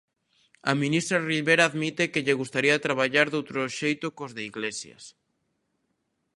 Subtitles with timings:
[0.71, 5.03] A ministra Ribera admite que lle gustaría traballar doutro xeito cos de Iglesias.